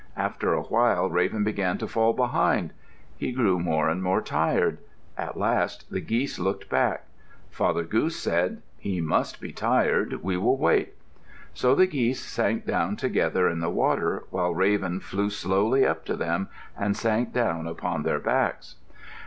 After 0.17 0.51
a 0.55 0.63
while, 0.63 1.11
Raven 1.11 1.43
began 1.43 1.77
to 1.77 1.87
fall 1.87 2.11
behind. 2.13 2.73
He 3.19 3.31
grew 3.31 3.59
more 3.59 3.87
and 3.87 4.01
more 4.01 4.19
tired. 4.19 4.79
At 5.15 5.37
last 5.37 5.91
the 5.91 6.01
geese 6.01 6.39
looked 6.39 6.69
back. 6.69 7.05
Father 7.51 7.83
Goose 7.83 8.15
said, 8.15 8.63
"He 8.79 8.99
must 8.99 9.39
be 9.39 9.51
tired. 9.53 10.23
We 10.23 10.37
will 10.37 10.57
wait." 10.57 10.95
So 11.53 11.75
the 11.75 11.85
geese 11.85 12.19
sank 12.25 12.65
down 12.65 12.95
together 12.95 13.47
in 13.47 13.59
the 13.59 13.69
water, 13.69 14.23
while 14.31 14.55
Raven 14.55 14.99
flew 14.99 15.29
slowly 15.29 15.85
up 15.85 16.03
to 16.05 16.15
them 16.15 16.49
and 16.75 16.97
sank 16.97 17.31
down 17.31 17.67
upon 17.67 18.01
their 18.01 18.17
backs. 18.19 18.77